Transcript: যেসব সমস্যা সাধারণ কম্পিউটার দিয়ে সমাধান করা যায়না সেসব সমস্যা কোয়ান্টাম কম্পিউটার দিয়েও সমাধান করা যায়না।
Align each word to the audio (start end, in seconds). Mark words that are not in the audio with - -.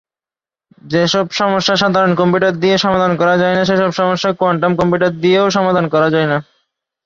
যেসব 0.83 1.25
সমস্যা 1.39 1.75
সাধারণ 1.81 2.11
কম্পিউটার 2.15 2.53
দিয়ে 2.63 2.75
সমাধান 2.77 3.11
করা 3.17 3.35
যায়না 3.41 3.63
সেসব 3.65 3.89
সমস্যা 3.99 4.29
কোয়ান্টাম 4.39 4.71
কম্পিউটার 4.75 5.11
দিয়েও 5.23 5.47
সমাধান 5.57 5.85
করা 5.93 6.07
যায়না। 6.15 6.37